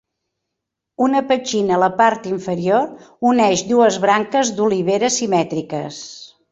Una 1.07 1.21
petxina 1.31 1.75
a 1.75 1.79
la 1.83 1.89
part 1.99 2.25
inferior 2.31 2.89
uneix 3.33 3.65
dues 3.75 4.03
branques 4.07 4.53
d"olivera 4.61 5.13
simètriques. 5.21 6.07